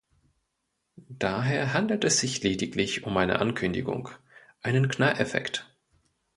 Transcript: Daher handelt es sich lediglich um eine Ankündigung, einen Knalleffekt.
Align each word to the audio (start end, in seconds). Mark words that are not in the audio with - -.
Daher 0.95 1.73
handelt 1.75 2.03
es 2.05 2.19
sich 2.19 2.41
lediglich 2.41 3.03
um 3.03 3.15
eine 3.17 3.37
Ankündigung, 3.37 4.09
einen 4.63 4.89
Knalleffekt. 4.89 5.69